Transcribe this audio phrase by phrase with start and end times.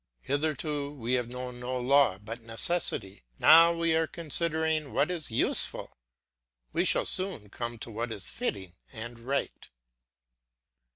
[0.21, 5.95] Hitherto we have known no law but necessity, now we are considering what is useful;
[6.73, 9.69] we shall soon come to what is fitting and right.